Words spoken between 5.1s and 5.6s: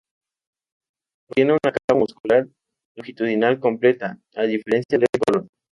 colon.